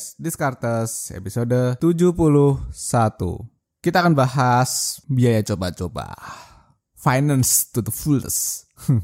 podcast 0.00 0.16
Discartes 0.16 1.12
episode 1.12 1.76
71. 1.76 2.72
Kita 3.84 4.00
akan 4.00 4.16
bahas 4.16 4.96
biaya 5.04 5.44
coba-coba. 5.44 6.16
Finance 6.96 7.68
to 7.68 7.84
the 7.84 7.92
fullest. 7.92 8.64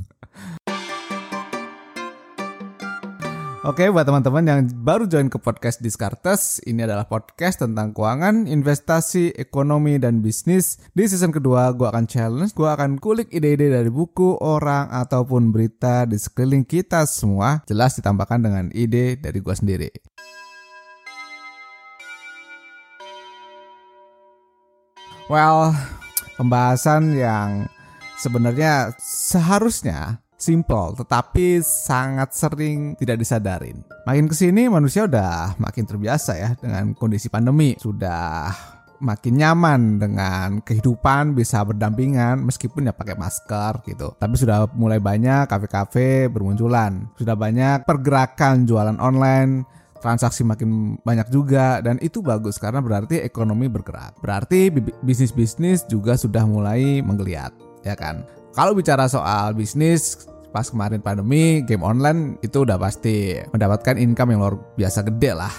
Oke, 3.69 3.93
buat 3.93 4.09
teman-teman 4.09 4.47
yang 4.47 4.61
baru 4.73 5.05
join 5.05 5.29
ke 5.29 5.37
podcast 5.37 5.85
Discartes, 5.85 6.65
ini 6.65 6.89
adalah 6.89 7.05
podcast 7.05 7.61
tentang 7.61 7.93
keuangan, 7.93 8.49
investasi, 8.49 9.37
ekonomi, 9.37 10.01
dan 10.01 10.25
bisnis. 10.25 10.81
Di 10.97 11.05
season 11.05 11.35
kedua, 11.35 11.77
gue 11.77 11.85
akan 11.85 12.09
challenge, 12.09 12.57
gue 12.57 12.69
akan 12.73 12.97
kulik 13.03 13.29
ide-ide 13.35 13.69
dari 13.69 13.93
buku, 13.93 14.39
orang, 14.41 14.89
ataupun 14.95 15.53
berita 15.53 16.09
di 16.09 16.17
sekeliling 16.17 16.65
kita 16.65 17.05
semua. 17.05 17.67
Jelas 17.69 17.99
ditambahkan 18.01 18.41
dengan 18.41 18.65
ide 18.73 19.19
dari 19.19 19.43
gue 19.43 19.53
sendiri. 19.59 19.91
Well, 25.27 25.75
pembahasan 26.39 27.19
yang 27.19 27.67
sebenarnya 28.15 28.95
seharusnya 29.03 30.23
simple 30.39 30.95
tetapi 30.95 31.59
sangat 31.67 32.31
sering 32.31 32.95
tidak 32.95 33.19
disadarin. 33.19 33.83
Makin 34.07 34.31
ke 34.31 34.39
sini 34.39 34.71
manusia 34.71 35.11
udah 35.11 35.59
makin 35.59 35.83
terbiasa 35.83 36.33
ya 36.39 36.55
dengan 36.55 36.95
kondisi 36.95 37.27
pandemi. 37.27 37.75
Sudah 37.75 38.55
makin 39.03 39.35
nyaman 39.35 39.99
dengan 39.99 40.63
kehidupan 40.63 41.35
bisa 41.35 41.59
berdampingan 41.67 42.47
meskipun 42.47 42.87
ya 42.87 42.95
pakai 42.95 43.19
masker 43.19 43.83
gitu. 43.83 44.15
Tapi 44.15 44.35
sudah 44.39 44.71
mulai 44.79 45.03
banyak 45.03 45.51
kafe-kafe 45.51 46.31
bermunculan. 46.31 47.11
Sudah 47.19 47.35
banyak 47.35 47.83
pergerakan 47.83 48.63
jualan 48.63 49.03
online, 49.03 49.67
transaksi 50.07 50.47
makin 50.47 51.03
banyak 51.03 51.27
juga 51.35 51.83
dan 51.83 51.99
itu 51.99 52.23
bagus 52.23 52.63
karena 52.63 52.79
berarti 52.79 53.19
ekonomi 53.27 53.67
bergerak. 53.67 54.15
Berarti 54.23 54.71
bisnis-bisnis 55.03 55.83
juga 55.91 56.15
sudah 56.15 56.47
mulai 56.47 57.03
menggeliat, 57.03 57.51
ya 57.83 57.99
kan? 57.99 58.23
Kalau 58.55 58.79
bicara 58.79 59.11
soal 59.11 59.59
bisnis, 59.59 60.31
pas 60.55 60.71
kemarin 60.71 61.03
pandemi, 61.03 61.67
game 61.67 61.83
online 61.83 62.39
itu 62.41 62.63
udah 62.63 62.79
pasti 62.79 63.35
mendapatkan 63.51 63.99
income 63.99 64.33
yang 64.33 64.41
luar 64.47 64.55
biasa 64.79 65.03
gede 65.11 65.35
lah. 65.35 65.53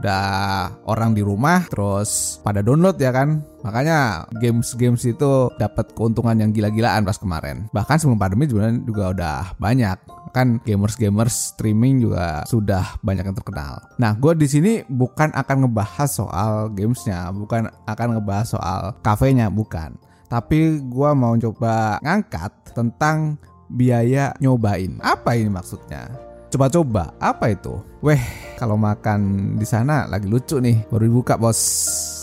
Udah 0.00 0.72
orang 0.88 1.12
di 1.12 1.20
rumah 1.20 1.68
terus 1.68 2.40
pada 2.40 2.64
download 2.64 2.96
ya 2.96 3.12
kan. 3.12 3.44
Makanya 3.60 4.24
games-games 4.40 5.04
itu 5.04 5.52
dapat 5.60 5.92
keuntungan 5.92 6.38
yang 6.38 6.54
gila-gilaan 6.54 7.04
pas 7.04 7.20
kemarin. 7.20 7.68
Bahkan 7.76 8.00
sebelum 8.00 8.16
pandemi 8.16 8.48
juga, 8.48 8.72
juga 8.72 9.04
udah 9.12 9.38
banyak. 9.60 10.21
Kan 10.32 10.64
gamers-gamers 10.64 11.52
streaming 11.52 12.00
juga 12.08 12.40
sudah 12.48 12.96
banyak 13.04 13.28
yang 13.28 13.36
terkenal. 13.36 13.84
Nah, 14.00 14.16
gue 14.16 14.32
di 14.34 14.48
sini 14.48 14.72
bukan 14.88 15.28
akan 15.36 15.68
ngebahas 15.68 16.08
soal 16.08 16.72
gamesnya, 16.72 17.28
bukan 17.30 17.68
akan 17.84 18.08
ngebahas 18.16 18.48
soal 18.56 18.96
kafenya, 19.04 19.52
bukan 19.52 19.92
tapi 20.32 20.80
gue 20.80 21.10
mau 21.12 21.36
coba 21.36 22.00
ngangkat 22.00 22.72
tentang 22.72 23.36
biaya 23.68 24.32
nyobain. 24.40 24.96
Apa 25.04 25.36
ini 25.36 25.52
maksudnya? 25.52 26.08
Coba-coba, 26.48 27.12
apa 27.20 27.52
itu? 27.52 27.84
Weh, 28.00 28.20
kalau 28.56 28.80
makan 28.80 29.52
di 29.60 29.68
sana 29.68 30.08
lagi 30.08 30.24
lucu 30.24 30.56
nih, 30.56 30.88
baru 30.88 31.04
dibuka 31.04 31.36
bos. 31.36 31.60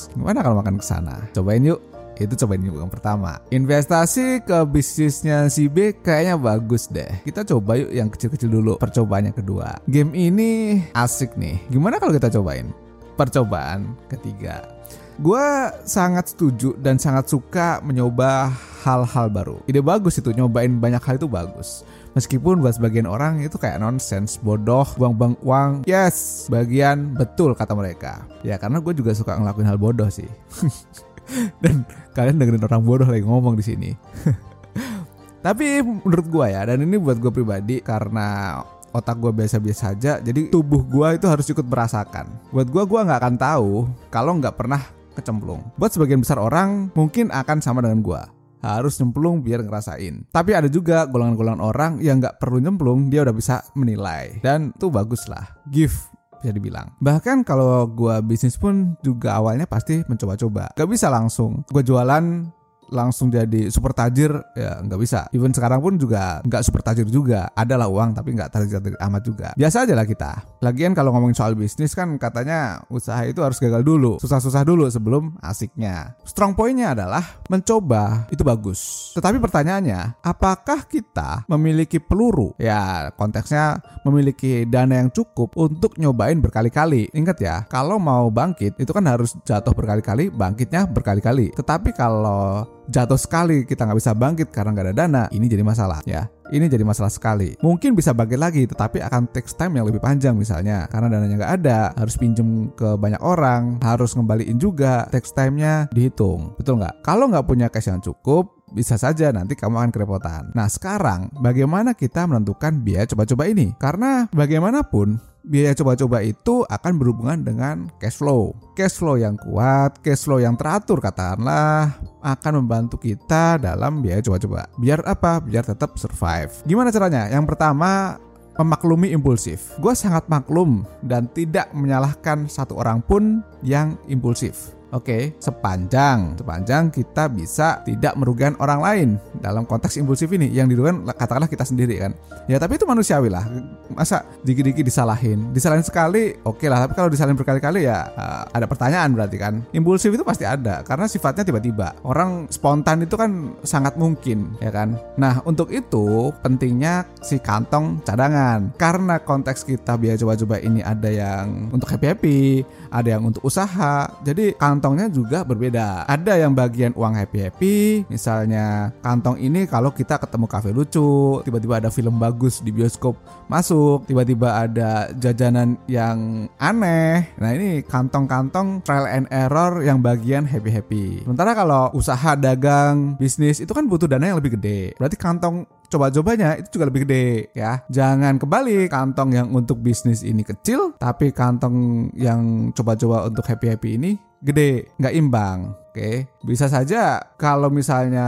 Gimana 0.09 0.41
kalau 0.41 0.58
makan 0.58 0.81
ke 0.81 0.86
sana? 0.86 1.22
Cobain 1.38 1.62
yuk. 1.62 1.89
Itu 2.19 2.35
cobain 2.46 2.59
yuk 2.59 2.84
yang 2.84 2.91
pertama. 2.91 3.40
Investasi 3.50 4.44
ke 4.44 4.59
bisnisnya 4.68 5.47
si 5.47 5.72
B 5.72 5.96
kayaknya 5.96 6.35
bagus 6.35 6.91
deh. 6.91 7.07
Kita 7.24 7.47
coba 7.47 7.80
yuk 7.80 7.91
yang 7.96 8.12
kecil-kecil 8.12 8.52
dulu. 8.52 8.74
Percobaan 8.75 9.31
yang 9.31 9.38
kedua. 9.38 9.80
Game 9.88 10.12
ini 10.13 10.84
asik 10.91 11.40
nih. 11.40 11.63
Gimana 11.72 11.97
kalau 11.97 12.12
kita 12.12 12.28
cobain? 12.28 12.69
Percobaan 13.16 13.96
ketiga 14.08 14.79
gue 15.19 15.47
sangat 15.84 16.31
setuju 16.31 16.79
dan 16.79 16.96
sangat 16.96 17.28
suka 17.28 17.84
mencoba 17.84 18.56
hal-hal 18.88 19.28
baru. 19.28 19.59
Ide 19.68 19.84
bagus 19.84 20.16
itu, 20.16 20.31
nyobain 20.31 20.72
banyak 20.79 21.03
hal 21.03 21.19
itu 21.19 21.28
bagus. 21.28 21.84
Meskipun 22.16 22.63
buat 22.63 22.79
sebagian 22.79 23.06
orang 23.06 23.44
itu 23.44 23.59
kayak 23.59 23.84
nonsens, 23.84 24.40
bodoh, 24.40 24.88
buang-buang 24.96 25.35
uang. 25.44 25.72
Yes, 25.85 26.47
bagian 26.47 27.13
betul 27.19 27.53
kata 27.53 27.75
mereka. 27.75 28.24
Ya 28.41 28.56
karena 28.56 28.79
gue 28.79 28.96
juga 28.96 29.12
suka 29.12 29.35
ngelakuin 29.35 29.68
hal 29.68 29.78
bodoh 29.78 30.08
sih. 30.09 30.25
dan 31.63 31.85
kalian 32.17 32.38
dengerin 32.40 32.66
orang 32.66 32.84
bodoh 32.84 33.07
lagi 33.09 33.25
ngomong 33.25 33.56
di 33.57 33.63
sini. 33.66 33.91
Tapi 35.45 35.79
menurut 35.79 36.28
gue 36.28 36.45
ya, 36.51 36.67
dan 36.67 36.84
ini 36.84 37.00
buat 37.00 37.16
gue 37.16 37.31
pribadi 37.31 37.79
karena 37.79 38.59
otak 38.90 39.22
gue 39.22 39.29
biasa-biasa 39.29 39.94
aja 39.94 40.17
jadi 40.17 40.50
tubuh 40.50 40.81
gue 40.81 41.22
itu 41.22 41.29
harus 41.29 41.45
ikut 41.45 41.62
merasakan 41.62 42.25
buat 42.50 42.66
gue 42.66 42.84
gue 42.90 43.00
nggak 43.06 43.22
akan 43.22 43.35
tahu 43.38 43.85
kalau 44.09 44.34
nggak 44.41 44.57
pernah 44.57 44.81
kecemplung. 45.19 45.62
Buat 45.75 45.91
sebagian 46.00 46.23
besar 46.23 46.40
orang 46.40 46.95
mungkin 46.95 47.28
akan 47.35 47.59
sama 47.59 47.84
dengan 47.84 48.00
gua 48.00 48.31
harus 48.59 49.00
nyemplung 49.00 49.40
biar 49.40 49.63
ngerasain. 49.63 50.28
Tapi 50.35 50.51
ada 50.51 50.67
juga 50.67 51.07
golongan-golongan 51.07 51.63
orang 51.63 51.91
yang 52.03 52.19
nggak 52.19 52.44
perlu 52.44 52.59
nyemplung, 52.59 53.07
dia 53.07 53.23
udah 53.23 53.35
bisa 53.35 53.63
menilai. 53.72 54.44
Dan 54.44 54.75
itu 54.75 54.91
bagus 54.91 55.31
lah. 55.31 55.47
Gift 55.72 56.11
bisa 56.40 56.56
dibilang. 56.56 56.88
Bahkan 57.00 57.44
kalau 57.44 57.88
gua 57.88 58.24
bisnis 58.24 58.56
pun 58.56 58.96
juga 59.04 59.38
awalnya 59.40 59.68
pasti 59.68 60.02
mencoba-coba. 60.08 60.72
Gak 60.76 60.90
bisa 60.90 61.12
langsung. 61.12 61.68
Gue 61.70 61.84
jualan 61.84 62.48
langsung 62.90 63.30
jadi 63.30 63.70
super 63.70 63.94
tajir 63.94 64.34
ya 64.54 64.82
nggak 64.84 65.00
bisa. 65.00 65.30
Even 65.34 65.54
sekarang 65.54 65.80
pun 65.82 65.96
juga 65.98 66.42
nggak 66.44 66.62
super 66.66 66.82
tajir 66.82 67.08
juga. 67.10 67.50
Adalah 67.54 67.88
uang 67.90 68.18
tapi 68.18 68.36
nggak 68.36 68.50
tajir 68.50 68.82
amat 68.98 69.22
juga. 69.24 69.48
Biasa 69.56 69.86
aja 69.88 69.94
lah 69.96 70.06
kita. 70.06 70.60
Lagian 70.62 70.94
kalau 70.94 71.14
ngomongin 71.16 71.38
soal 71.38 71.54
bisnis 71.56 71.96
kan 71.96 72.18
katanya 72.18 72.84
usaha 72.92 73.22
itu 73.26 73.40
harus 73.40 73.58
gagal 73.62 73.82
dulu, 73.86 74.18
susah-susah 74.20 74.62
dulu 74.66 74.90
sebelum 74.90 75.38
asiknya. 75.40 76.18
Strong 76.26 76.58
pointnya 76.58 76.98
adalah 76.98 77.24
mencoba 77.48 78.28
itu 78.34 78.42
bagus. 78.44 79.12
Tetapi 79.16 79.38
pertanyaannya, 79.40 80.22
apakah 80.24 80.86
kita 80.86 81.46
memiliki 81.48 82.02
peluru? 82.02 82.54
Ya 82.58 83.10
konteksnya 83.16 83.80
memiliki 84.04 84.66
dana 84.66 85.00
yang 85.00 85.10
cukup 85.14 85.56
untuk 85.56 85.96
nyobain 86.02 86.40
berkali-kali. 86.40 87.12
Ingat 87.14 87.38
ya, 87.40 87.56
kalau 87.68 88.02
mau 88.02 88.28
bangkit 88.32 88.80
itu 88.80 88.92
kan 88.92 89.06
harus 89.08 89.36
jatuh 89.46 89.74
berkali-kali, 89.76 90.32
bangkitnya 90.34 90.88
berkali-kali. 90.90 91.52
Tetapi 91.54 91.94
kalau 91.94 92.66
jatuh 92.90 93.22
sekali 93.22 93.64
kita 93.64 93.86
nggak 93.86 94.00
bisa 94.02 94.12
bangkit 94.18 94.50
karena 94.50 94.74
nggak 94.74 94.86
ada 94.92 94.96
dana, 94.98 95.24
ini 95.30 95.46
jadi 95.46 95.62
masalah 95.62 96.02
ya. 96.04 96.26
Ini 96.50 96.66
jadi 96.66 96.82
masalah 96.82 97.14
sekali. 97.14 97.54
Mungkin 97.62 97.94
bisa 97.94 98.10
bangkit 98.10 98.42
lagi, 98.42 98.66
tetapi 98.66 99.06
akan 99.06 99.30
takes 99.30 99.54
time 99.54 99.78
yang 99.78 99.86
lebih 99.86 100.02
panjang 100.02 100.34
misalnya. 100.34 100.90
Karena 100.90 101.06
dananya 101.06 101.46
nggak 101.46 101.54
ada, 101.62 101.80
harus 101.94 102.18
pinjem 102.18 102.74
ke 102.74 102.98
banyak 102.98 103.22
orang, 103.22 103.78
harus 103.86 104.18
ngembaliin 104.18 104.58
juga, 104.58 105.06
takes 105.14 105.30
time-nya 105.30 105.86
dihitung. 105.94 106.58
Betul 106.58 106.82
nggak? 106.82 107.06
Kalau 107.06 107.30
nggak 107.30 107.46
punya 107.46 107.70
cash 107.70 107.94
yang 107.94 108.02
cukup, 108.02 108.50
bisa 108.74 108.98
saja 108.98 109.30
nanti 109.30 109.54
kamu 109.54 109.78
akan 109.78 109.92
kerepotan. 109.94 110.50
Nah 110.58 110.66
sekarang 110.66 111.30
bagaimana 111.38 111.94
kita 111.94 112.26
menentukan 112.26 112.82
biaya 112.82 113.06
coba-coba 113.10 113.50
ini? 113.50 113.74
Karena 113.78 114.26
bagaimanapun 114.34 115.22
biaya 115.49 115.73
coba-coba 115.73 116.22
itu 116.22 116.61
akan 116.69 116.93
berhubungan 117.01 117.41
dengan 117.41 117.90
cash 117.97 118.22
flow. 118.22 118.53
Cash 118.78 119.01
flow 119.01 119.17
yang 119.17 119.34
kuat, 119.41 119.97
cash 120.05 120.29
flow 120.29 120.37
yang 120.37 120.53
teratur 120.53 121.01
katakanlah 121.01 121.97
akan 122.22 122.63
membantu 122.63 123.01
kita 123.01 123.57
dalam 123.57 124.05
biaya 124.05 124.22
coba-coba. 124.22 124.69
Biar 124.78 125.01
apa? 125.09 125.41
Biar 125.41 125.66
tetap 125.66 125.97
survive. 125.97 126.53
Gimana 126.69 126.93
caranya? 126.93 127.25
Yang 127.34 127.49
pertama 127.49 128.22
memaklumi 128.61 129.09
impulsif. 129.09 129.73
Gue 129.81 129.97
sangat 129.97 130.29
maklum 130.29 130.85
dan 131.01 131.25
tidak 131.34 131.73
menyalahkan 131.73 132.46
satu 132.46 132.78
orang 132.78 133.01
pun 133.01 133.41
yang 133.66 133.97
impulsif. 134.05 134.78
Oke, 134.90 135.06
okay, 135.06 135.24
sepanjang 135.38 136.34
sepanjang 136.34 136.90
kita 136.90 137.30
bisa 137.30 137.86
tidak 137.86 138.18
merugikan 138.18 138.58
orang 138.58 138.82
lain 138.82 139.09
dalam 139.38 139.62
konteks 139.62 140.02
impulsif 140.02 140.34
ini 140.34 140.50
yang 140.50 140.66
dirugikan 140.66 141.06
katakanlah 141.06 141.46
kita 141.46 141.62
sendiri 141.62 142.02
kan. 142.02 142.18
Ya 142.50 142.58
tapi 142.58 142.82
itu 142.82 142.90
manusiawi 142.90 143.30
lah. 143.30 143.46
Masa 143.94 144.26
dikit-dikit 144.41 144.82
disalahin, 144.82 145.53
disalahin 145.53 145.86
sekali 145.86 146.34
oke 146.41 146.58
okay 146.58 146.74
lah, 146.74 146.90
tapi 146.90 146.97
kalau 146.97 147.06
disalahin 147.06 147.38
berkali-kali 147.38 147.86
ya 147.86 148.09
uh, 148.18 148.50
ada 148.50 148.66
pertanyaan 148.66 149.14
berarti 149.14 149.38
kan. 149.38 149.62
Impulsif 149.78 150.09
itu 150.09 150.26
pasti 150.26 150.50
ada 150.50 150.82
karena 150.82 151.06
sifatnya 151.06 151.46
tiba-tiba. 151.46 151.94
Orang 152.02 152.50
spontan 152.50 153.06
itu 153.06 153.14
kan 153.14 153.53
sangat 153.62 153.94
mungkin 153.94 154.58
ya 154.58 154.74
kan. 154.74 154.97
Nah, 155.22 155.46
untuk 155.46 155.70
itu 155.70 156.34
pentingnya 156.42 157.06
si 157.22 157.38
kantong 157.38 158.02
cadangan. 158.02 158.74
Karena 158.74 159.22
konteks 159.22 159.70
kita 159.70 160.02
biaya 160.02 160.18
coba-coba 160.18 160.58
ini 160.58 160.82
ada 160.82 161.14
yang 161.14 161.70
untuk 161.70 161.94
happy-happy, 161.94 162.66
ada 162.90 163.06
yang 163.14 163.30
untuk 163.30 163.46
usaha. 163.46 164.09
Jadi 164.26 164.58
kantong 164.58 164.78
kantongnya 164.79 165.11
juga 165.11 165.43
berbeda. 165.43 166.08
Ada 166.08 166.40
yang 166.40 166.55
bagian 166.55 166.96
uang 166.96 167.11
happy-happy, 167.11 168.08
misalnya 168.08 168.96
kantong 169.03 169.35
ini 169.35 169.67
kalau 169.67 169.91
kita 169.91 170.16
ketemu 170.16 170.47
kafe 170.47 170.72
lucu, 170.72 171.43
tiba-tiba 171.43 171.84
ada 171.84 171.91
film 171.91 172.16
bagus 172.16 172.64
di 172.64 172.72
bioskop 172.72 173.20
masuk, 173.52 174.08
tiba-tiba 174.08 174.64
ada 174.64 175.11
jajanan 175.20 175.76
yang 175.91 176.47
aneh. 176.55 177.28
Nah, 177.35 177.52
ini 177.52 177.84
kantong-kantong 177.84 178.87
trial 178.87 179.11
and 179.11 179.28
error 179.35 179.84
yang 179.84 179.99
bagian 179.99 180.47
happy-happy. 180.47 181.28
Sementara 181.28 181.52
kalau 181.52 181.91
usaha 181.91 182.40
dagang, 182.40 183.20
bisnis 183.20 183.59
itu 183.59 183.75
kan 183.75 183.84
butuh 183.84 184.08
dana 184.08 184.32
yang 184.32 184.40
lebih 184.40 184.55
gede. 184.55 184.96
Berarti 184.96 185.20
kantong 185.20 185.67
coba-cobanya 185.91 186.55
itu 186.55 186.79
juga 186.79 186.87
lebih 186.87 187.03
gede 187.03 187.52
ya. 187.52 187.84
Jangan 187.91 188.40
kembali 188.40 188.87
kantong 188.87 189.35
yang 189.35 189.52
untuk 189.52 189.84
bisnis 189.84 190.23
ini 190.23 190.47
kecil, 190.47 190.96
tapi 190.96 191.35
kantong 191.35 192.08
yang 192.16 192.72
coba-coba 192.72 193.28
untuk 193.28 193.43
happy-happy 193.43 193.99
ini 193.99 194.28
gede, 194.44 194.91
nggak 195.00 195.16
imbang. 195.16 195.59
Oke, 195.90 196.30
bisa 196.46 196.70
saja 196.70 197.18
kalau 197.36 197.68
misalnya 197.74 198.28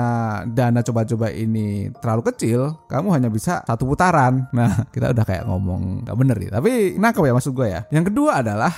dana 0.50 0.82
coba-coba 0.82 1.30
ini 1.30 1.94
terlalu 2.02 2.34
kecil, 2.34 2.74
kamu 2.90 3.08
hanya 3.16 3.30
bisa 3.30 3.62
satu 3.64 3.88
putaran. 3.88 4.44
Nah, 4.58 4.86
kita 4.92 5.16
udah 5.16 5.26
kayak 5.26 5.48
ngomong 5.48 6.06
nggak 6.06 6.18
bener 6.18 6.36
nih. 6.38 6.50
Tapi 6.52 6.72
nangkep 7.00 7.24
ya 7.24 7.34
maksud 7.34 7.54
gue 7.56 7.68
ya. 7.70 7.82
Yang 7.94 8.12
kedua 8.12 8.44
adalah 8.44 8.74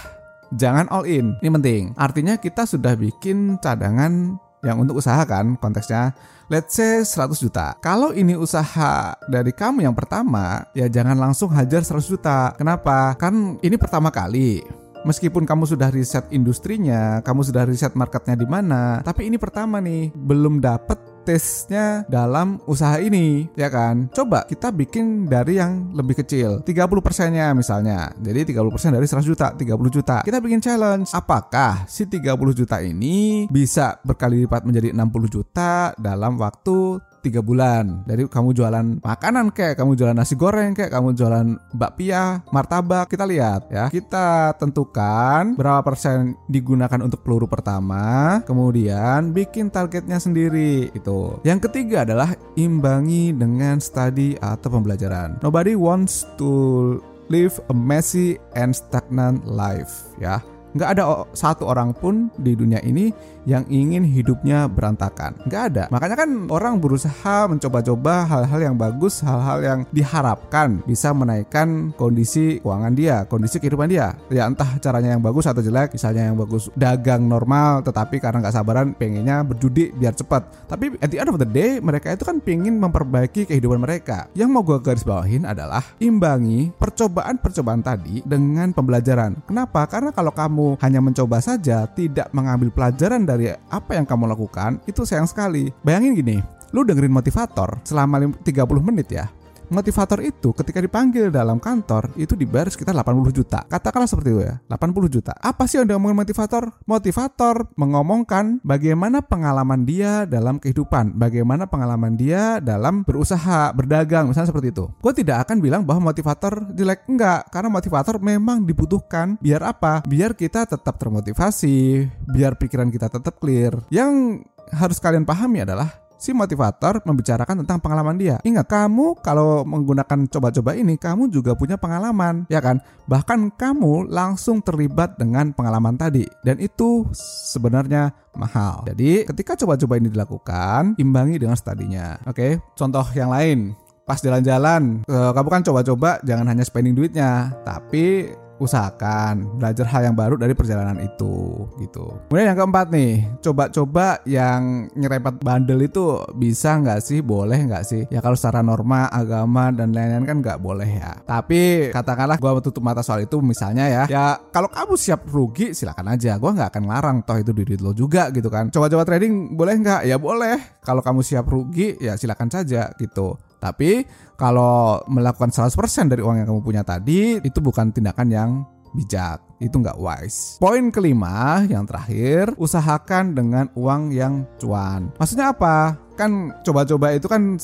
jangan 0.54 0.86
all 0.94 1.10
in. 1.10 1.34
Ini 1.42 1.50
penting. 1.50 1.84
Artinya 1.98 2.38
kita 2.38 2.70
sudah 2.70 2.94
bikin 2.94 3.58
cadangan 3.60 4.38
yang 4.64 4.80
untuk 4.80 5.04
usaha 5.04 5.20
kan 5.28 5.60
konteksnya 5.60 6.16
let's 6.48 6.76
say 6.76 7.04
100 7.04 7.36
juta. 7.40 7.76
Kalau 7.80 8.12
ini 8.16 8.38
usaha 8.38 9.16
dari 9.28 9.52
kamu 9.52 9.90
yang 9.90 9.96
pertama, 9.96 10.64
ya 10.78 10.86
jangan 10.86 11.20
langsung 11.20 11.52
hajar 11.52 11.84
100 11.84 12.04
juta. 12.06 12.54
Kenapa? 12.56 13.16
Kan 13.18 13.60
ini 13.64 13.76
pertama 13.80 14.12
kali. 14.12 14.83
Meskipun 15.04 15.44
kamu 15.44 15.68
sudah 15.68 15.92
riset 15.92 16.24
industrinya, 16.32 17.20
kamu 17.20 17.44
sudah 17.44 17.68
riset 17.68 17.92
marketnya 17.94 18.40
di 18.40 18.48
mana, 18.48 19.04
tapi 19.04 19.28
ini 19.28 19.36
pertama 19.36 19.84
nih, 19.84 20.16
belum 20.16 20.64
dapet 20.64 20.96
tesnya 21.24 22.04
dalam 22.12 22.60
usaha 22.68 23.00
ini, 23.00 23.48
ya 23.56 23.72
kan? 23.72 24.12
Coba 24.12 24.44
kita 24.44 24.72
bikin 24.72 25.28
dari 25.28 25.60
yang 25.60 25.96
lebih 25.96 26.20
kecil, 26.24 26.64
30 26.64 27.00
persennya 27.00 27.56
misalnya. 27.56 28.12
Jadi 28.20 28.56
30 28.56 28.72
persen 28.72 28.92
dari 28.92 29.08
100 29.08 29.24
juta, 29.24 29.48
30 29.56 29.92
juta. 29.92 30.18
Kita 30.24 30.40
bikin 30.44 30.60
challenge, 30.60 31.12
apakah 31.16 31.88
si 31.88 32.08
30 32.08 32.52
juta 32.52 32.80
ini 32.84 33.48
bisa 33.48 34.00
berkali 34.04 34.44
lipat 34.44 34.68
menjadi 34.68 34.92
60 34.92 35.28
juta 35.32 35.96
dalam 35.96 36.36
waktu 36.40 37.00
tiga 37.24 37.40
bulan. 37.40 38.04
Dari 38.04 38.28
kamu 38.28 38.52
jualan 38.52 39.00
makanan 39.00 39.56
kayak 39.56 39.80
kamu 39.80 39.96
jualan 39.96 40.14
nasi 40.14 40.36
goreng 40.36 40.76
kayak 40.76 40.92
kamu 40.92 41.16
jualan 41.16 41.48
bakpia 41.72 42.44
martabak. 42.52 43.08
Kita 43.08 43.24
lihat 43.24 43.72
ya. 43.72 43.88
Kita 43.88 44.52
tentukan 44.60 45.56
berapa 45.56 45.80
persen 45.82 46.36
digunakan 46.52 47.00
untuk 47.00 47.24
peluru 47.24 47.48
pertama 47.48 48.44
kemudian 48.44 49.32
bikin 49.32 49.72
targetnya 49.72 50.20
sendiri. 50.20 50.92
Itu. 50.92 51.40
Yang 51.48 51.72
ketiga 51.72 52.04
adalah 52.04 52.36
imbangi 52.60 53.32
dengan 53.32 53.80
study 53.80 54.36
atau 54.44 54.68
pembelajaran. 54.68 55.40
Nobody 55.40 55.80
wants 55.80 56.28
to 56.36 57.00
live 57.32 57.56
a 57.72 57.76
messy 57.76 58.36
and 58.54 58.76
stagnant 58.76 59.48
life 59.48 60.12
ya 60.20 60.44
Nggak 60.74 60.90
ada 60.98 61.04
satu 61.34 61.70
orang 61.70 61.94
pun 61.94 62.34
di 62.38 62.58
dunia 62.58 62.82
ini 62.82 63.14
yang 63.44 63.68
ingin 63.68 64.08
hidupnya 64.08 64.66
berantakan. 64.66 65.36
Nggak 65.46 65.64
ada. 65.72 65.84
Makanya 65.92 66.16
kan 66.16 66.30
orang 66.50 66.80
berusaha 66.80 67.48
mencoba-coba 67.48 68.26
hal-hal 68.28 68.60
yang 68.72 68.76
bagus, 68.76 69.22
hal-hal 69.22 69.60
yang 69.62 69.80
diharapkan 69.92 70.82
bisa 70.88 71.12
menaikkan 71.12 71.92
kondisi 71.96 72.60
keuangan 72.64 72.94
dia, 72.96 73.28
kondisi 73.28 73.60
kehidupan 73.60 73.92
dia. 73.92 74.16
Ya 74.32 74.48
entah 74.48 74.80
caranya 74.80 75.14
yang 75.16 75.24
bagus 75.24 75.46
atau 75.46 75.62
jelek. 75.62 75.94
Misalnya 75.94 76.32
yang 76.32 76.38
bagus 76.40 76.72
dagang 76.74 77.28
normal, 77.28 77.84
tetapi 77.86 78.18
karena 78.18 78.42
nggak 78.42 78.56
sabaran 78.56 78.96
pengennya 78.96 79.44
berjudi 79.44 79.92
biar 79.94 80.16
cepat. 80.16 80.68
Tapi 80.72 80.98
at 81.04 81.12
the 81.12 81.20
end 81.20 81.30
of 81.30 81.38
the 81.38 81.48
day 81.48 81.78
mereka 81.84 82.16
itu 82.16 82.24
kan 82.26 82.40
pengen 82.40 82.80
memperbaiki 82.80 83.46
kehidupan 83.46 83.84
mereka. 83.84 84.32
Yang 84.34 84.50
mau 84.50 84.64
gue 84.66 84.80
garis 84.80 85.06
bawahin 85.06 85.44
adalah 85.46 85.84
imbangi 86.00 86.72
percobaan-percobaan 86.74 87.84
tadi 87.84 88.24
dengan 88.24 88.72
pembelajaran. 88.72 89.44
Kenapa? 89.46 89.86
Karena 89.86 90.16
kalau 90.16 90.32
kamu 90.32 90.63
kamu 90.64 90.80
hanya 90.80 91.00
mencoba 91.04 91.44
saja, 91.44 91.84
tidak 91.92 92.32
mengambil 92.32 92.72
pelajaran 92.72 93.28
dari 93.28 93.52
apa 93.52 94.00
yang 94.00 94.08
kamu 94.08 94.32
lakukan, 94.32 94.80
itu 94.88 95.04
sayang 95.04 95.28
sekali. 95.28 95.68
Bayangin 95.84 96.16
gini, 96.16 96.40
lu 96.72 96.88
dengerin 96.88 97.12
motivator 97.12 97.84
selama 97.84 98.24
30 98.32 98.48
menit 98.80 99.12
ya, 99.12 99.28
motivator 99.74 100.22
itu 100.22 100.54
ketika 100.54 100.80
dipanggil 100.80 101.34
dalam 101.34 101.58
kantor 101.58 102.14
itu 102.16 102.38
dibayar 102.38 102.70
sekitar 102.70 102.94
80 102.94 103.34
juta. 103.34 103.66
Katakanlah 103.66 104.06
seperti 104.06 104.30
itu 104.32 104.42
ya, 104.46 104.56
80 104.70 105.10
juta. 105.10 105.34
Apa 105.42 105.66
sih 105.66 105.82
yang 105.82 105.90
diomongin 105.90 106.16
motivator? 106.22 106.70
Motivator 106.86 107.68
mengomongkan 107.74 108.62
bagaimana 108.62 109.26
pengalaman 109.26 109.84
dia 109.84 110.30
dalam 110.30 110.62
kehidupan, 110.62 111.18
bagaimana 111.18 111.66
pengalaman 111.66 112.14
dia 112.14 112.62
dalam 112.62 113.02
berusaha, 113.02 113.74
berdagang, 113.74 114.30
misalnya 114.30 114.54
seperti 114.54 114.70
itu. 114.70 114.86
Gue 115.02 115.14
tidak 115.18 115.50
akan 115.50 115.58
bilang 115.60 115.82
bahwa 115.84 116.14
motivator 116.14 116.70
jelek, 116.78 117.10
enggak. 117.10 117.50
Karena 117.50 117.70
motivator 117.74 118.22
memang 118.22 118.64
dibutuhkan. 118.64 119.42
Biar 119.42 119.66
apa? 119.66 120.06
Biar 120.06 120.38
kita 120.38 120.70
tetap 120.70 120.96
termotivasi, 121.02 122.08
biar 122.30 122.56
pikiran 122.60 122.94
kita 122.94 123.10
tetap 123.10 123.42
clear. 123.42 123.82
Yang 123.90 124.46
harus 124.74 124.98
kalian 124.98 125.24
pahami 125.24 125.62
adalah 125.62 126.03
si 126.18 126.32
motivator 126.32 127.04
membicarakan 127.04 127.64
tentang 127.66 127.80
pengalaman 127.84 128.16
dia. 128.16 128.38
Ingat, 128.42 128.66
kamu 128.68 129.20
kalau 129.20 129.68
menggunakan 129.68 130.30
coba-coba 130.30 130.74
ini, 130.78 130.96
kamu 130.96 131.30
juga 131.30 131.54
punya 131.54 131.76
pengalaman, 131.76 132.48
ya 132.48 132.64
kan? 132.64 132.80
Bahkan 133.10 133.56
kamu 133.60 134.08
langsung 134.08 134.64
terlibat 134.64 135.20
dengan 135.20 135.52
pengalaman 135.52 136.00
tadi. 136.00 136.24
Dan 136.46 136.60
itu 136.64 137.08
sebenarnya 137.52 138.14
mahal. 138.38 138.88
Jadi, 138.88 139.28
ketika 139.28 139.60
coba-coba 139.60 140.00
ini 140.00 140.10
dilakukan, 140.10 140.96
imbangi 140.98 141.38
dengan 141.38 141.58
studinya. 141.60 142.18
Oke, 142.26 142.62
contoh 142.74 143.04
yang 143.14 143.30
lain 143.30 143.76
pas 144.04 144.20
jalan-jalan, 144.20 145.08
eh, 145.08 145.32
kamu 145.32 145.48
kan 145.48 145.64
coba-coba 145.64 146.20
jangan 146.28 146.52
hanya 146.52 146.68
spending 146.68 146.92
duitnya, 146.92 147.56
tapi 147.64 148.36
usahakan 148.64 149.60
belajar 149.60 149.86
hal 149.92 150.02
yang 150.08 150.16
baru 150.16 150.40
dari 150.40 150.56
perjalanan 150.56 150.98
itu 151.04 151.68
gitu. 151.84 152.16
Kemudian 152.32 152.56
yang 152.56 152.60
keempat 152.64 152.88
nih, 152.90 153.14
coba-coba 153.44 154.24
yang 154.24 154.88
nyerempet 154.96 155.44
bandel 155.44 155.84
itu 155.84 156.24
bisa 156.34 156.80
nggak 156.80 157.00
sih? 157.04 157.20
Boleh 157.20 157.60
nggak 157.68 157.84
sih? 157.84 158.02
Ya 158.08 158.24
kalau 158.24 158.40
secara 158.40 158.64
norma, 158.64 159.12
agama 159.12 159.70
dan 159.76 159.92
lain-lain 159.92 160.24
kan 160.24 160.38
nggak 160.40 160.60
boleh 160.64 160.88
ya. 160.88 161.20
Tapi 161.28 161.92
katakanlah 161.92 162.40
gue 162.40 162.52
tutup 162.64 162.84
mata 162.84 163.04
soal 163.04 163.28
itu 163.28 163.44
misalnya 163.44 163.86
ya, 163.92 164.04
ya 164.08 164.26
kalau 164.50 164.72
kamu 164.72 164.96
siap 164.96 165.28
rugi 165.28 165.76
silakan 165.76 166.16
aja. 166.16 166.40
Gue 166.40 166.52
nggak 166.56 166.70
akan 166.74 166.84
larang 166.88 167.18
toh 167.28 167.38
itu 167.38 167.52
duit 167.52 167.84
lo 167.84 167.92
juga 167.92 168.32
gitu 168.32 168.48
kan. 168.48 168.72
Coba-coba 168.72 169.04
trading 169.04 169.54
boleh 169.60 169.76
nggak? 169.80 170.02
Ya 170.08 170.16
boleh. 170.16 170.80
Kalau 170.84 171.04
kamu 171.04 171.22
siap 171.22 171.46
rugi 171.52 172.00
ya 172.00 172.16
silakan 172.16 172.48
saja 172.48 172.92
gitu. 172.96 173.36
Tapi 173.64 174.04
kalau 174.36 175.00
melakukan 175.08 175.56
100% 175.56 176.12
dari 176.12 176.20
uang 176.20 176.44
yang 176.44 176.48
kamu 176.52 176.60
punya 176.60 176.84
tadi 176.84 177.40
itu 177.40 177.60
bukan 177.64 177.96
tindakan 177.96 178.28
yang 178.28 178.50
bijak. 178.92 179.40
Itu 179.64 179.80
nggak 179.80 179.96
wise. 179.96 180.60
Poin 180.60 180.92
kelima 180.92 181.64
yang 181.72 181.88
terakhir, 181.88 182.52
usahakan 182.60 183.32
dengan 183.32 183.66
uang 183.74 184.12
yang 184.12 184.44
cuan. 184.60 185.10
Maksudnya 185.16 185.56
apa? 185.56 185.96
Kan 186.14 186.54
coba-coba 186.62 187.16
itu 187.16 187.26
kan 187.26 187.58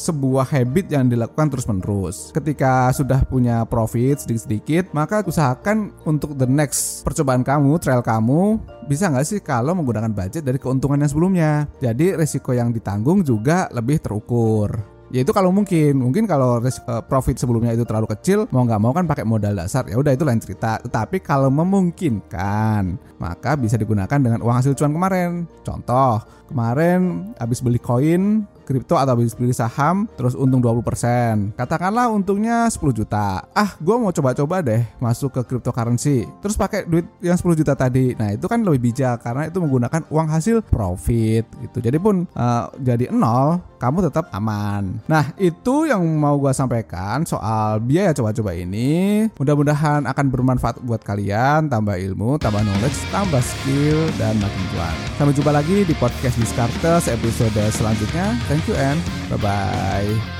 sebuah 0.00 0.48
habit 0.48 0.88
yang 0.88 1.12
dilakukan 1.12 1.52
terus-menerus. 1.52 2.32
Ketika 2.32 2.88
sudah 2.96 3.20
punya 3.28 3.68
profit 3.68 4.24
sedikit-sedikit, 4.24 4.96
maka 4.96 5.20
usahakan 5.20 5.92
untuk 6.08 6.32
the 6.40 6.48
next 6.48 7.04
percobaan 7.04 7.44
kamu, 7.44 7.76
trial 7.76 8.00
kamu, 8.00 8.56
bisa 8.88 9.12
nggak 9.12 9.26
sih 9.28 9.40
kalau 9.44 9.76
menggunakan 9.76 10.08
budget 10.08 10.40
dari 10.40 10.56
keuntungan 10.56 11.04
yang 11.04 11.10
sebelumnya. 11.12 11.52
Jadi 11.84 12.16
resiko 12.16 12.56
yang 12.56 12.72
ditanggung 12.72 13.20
juga 13.20 13.68
lebih 13.68 14.00
terukur. 14.00 14.99
Ya 15.10 15.26
itu 15.26 15.34
kalau 15.34 15.50
mungkin, 15.50 15.98
mungkin 15.98 16.22
kalau 16.30 16.62
eh, 16.62 17.02
profit 17.10 17.34
sebelumnya 17.34 17.74
itu 17.74 17.82
terlalu 17.82 18.06
kecil, 18.14 18.46
mau 18.54 18.62
nggak 18.62 18.78
mau 18.78 18.94
kan 18.94 19.10
pakai 19.10 19.26
modal 19.26 19.58
dasar, 19.58 19.82
ya 19.90 19.98
udah 19.98 20.14
itu 20.14 20.22
lain 20.22 20.38
cerita. 20.38 20.78
Tetapi 20.86 21.18
kalau 21.18 21.50
memungkinkan, 21.50 22.94
maka 23.18 23.58
bisa 23.58 23.74
digunakan 23.74 24.18
dengan 24.22 24.38
uang 24.38 24.56
hasil 24.62 24.78
cuan 24.78 24.94
kemarin. 24.94 25.50
Contoh, 25.66 26.22
kemarin 26.46 27.34
habis 27.42 27.58
beli 27.58 27.82
koin 27.82 28.46
kripto 28.70 28.94
atau 28.94 29.18
habis 29.18 29.34
beli 29.34 29.50
saham 29.50 30.06
terus 30.14 30.38
untung 30.38 30.62
20%. 30.62 31.58
Katakanlah 31.58 32.06
untungnya 32.14 32.70
10 32.70 32.94
juta. 32.94 33.42
Ah, 33.50 33.74
gue 33.82 33.96
mau 33.98 34.14
coba-coba 34.14 34.62
deh 34.62 34.86
masuk 35.02 35.34
ke 35.34 35.40
cryptocurrency. 35.42 36.30
Terus 36.38 36.54
pakai 36.54 36.86
duit 36.86 37.10
yang 37.18 37.34
10 37.34 37.58
juta 37.58 37.74
tadi. 37.74 38.14
Nah, 38.14 38.30
itu 38.30 38.46
kan 38.46 38.62
lebih 38.62 38.94
bijak 38.94 39.26
karena 39.26 39.50
itu 39.50 39.58
menggunakan 39.58 40.06
uang 40.06 40.28
hasil 40.30 40.62
profit 40.62 41.50
gitu. 41.58 41.82
Jadi 41.82 41.98
pun 41.98 42.30
uh, 42.38 42.70
jadi 42.78 43.10
nol, 43.10 43.58
kamu 43.82 44.06
tetap 44.06 44.30
aman. 44.30 45.00
Nah, 45.10 45.32
itu 45.40 45.88
yang 45.88 46.04
mau 46.20 46.36
gue 46.36 46.52
sampaikan 46.52 47.24
soal 47.24 47.80
biaya 47.80 48.12
coba-coba 48.12 48.52
ini. 48.52 49.26
Mudah-mudahan 49.40 50.04
akan 50.04 50.26
bermanfaat 50.28 50.84
buat 50.84 51.00
kalian, 51.00 51.72
tambah 51.72 51.96
ilmu, 51.96 52.36
tambah 52.36 52.60
knowledge, 52.60 53.00
tambah 53.08 53.40
skill, 53.40 53.98
dan 54.20 54.36
makin 54.36 54.64
cuan. 54.76 54.94
Sampai 55.16 55.32
jumpa 55.32 55.52
lagi 55.56 55.82
di 55.88 55.94
podcast 55.96 56.36
Discartes 56.36 57.08
episode 57.08 57.62
selanjutnya. 57.72 58.36
Thank 58.60 58.68
you 58.68 58.74
and 58.74 59.30
bye 59.30 59.36
bye. 59.38 60.39